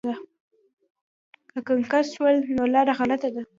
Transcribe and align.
که 1.51 1.59
ګنګس 1.67 2.05
شول 2.15 2.35
نو 2.57 2.63
لاره 2.73 2.93
غلطه 2.99 3.29
ده. 3.35 3.41